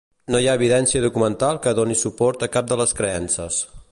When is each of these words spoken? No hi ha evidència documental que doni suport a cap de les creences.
No 0.35 0.39
hi 0.43 0.47
ha 0.51 0.55
evidència 0.59 1.01
documental 1.03 1.59
que 1.67 1.75
doni 1.81 1.99
suport 2.01 2.47
a 2.47 2.51
cap 2.57 2.73
de 2.75 2.79
les 2.83 2.99
creences. 3.03 3.63